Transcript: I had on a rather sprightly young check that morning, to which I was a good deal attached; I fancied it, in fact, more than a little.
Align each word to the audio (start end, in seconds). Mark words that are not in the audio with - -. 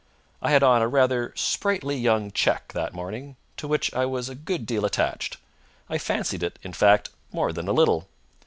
I 0.41 0.49
had 0.49 0.63
on 0.63 0.81
a 0.81 0.87
rather 0.87 1.31
sprightly 1.35 1.95
young 1.95 2.31
check 2.31 2.73
that 2.73 2.91
morning, 2.95 3.35
to 3.57 3.67
which 3.67 3.93
I 3.93 4.07
was 4.07 4.29
a 4.29 4.33
good 4.33 4.65
deal 4.65 4.83
attached; 4.83 5.37
I 5.91 5.99
fancied 5.99 6.41
it, 6.41 6.57
in 6.63 6.73
fact, 6.73 7.11
more 7.31 7.53
than 7.53 7.67
a 7.67 7.71
little. 7.71 8.07